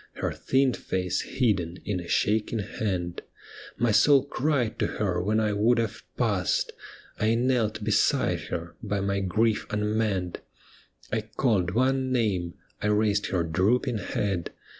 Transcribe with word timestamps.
Her 0.13 0.31
thin 0.31 0.73
face 0.73 1.21
hidden 1.21 1.77
in 1.85 1.99
a 1.99 2.07
shaking 2.07 2.57
hand; 2.57 3.21
My 3.77 3.91
soul 3.91 4.23
cried 4.25 4.79
to 4.79 4.87
her 4.97 5.21
when 5.21 5.39
I 5.39 5.53
would 5.53 5.77
have 5.77 6.01
passed, 6.17 6.71
I 7.19 7.35
knelt 7.35 7.83
beside 7.83 8.39
her, 8.49 8.73
by 8.81 8.99
my 8.99 9.19
grief 9.19 9.67
unmanned. 9.69 10.39
I 11.11 11.21
called 11.21 11.75
one 11.75 12.11
name, 12.11 12.55
I 12.81 12.87
raised 12.87 13.27
her 13.27 13.43
drooping 13.43 13.99
head. 13.99 14.49